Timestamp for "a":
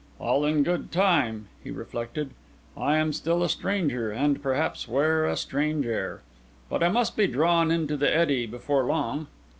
3.43-3.49, 5.27-5.37